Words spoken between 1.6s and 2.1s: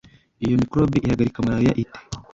ite?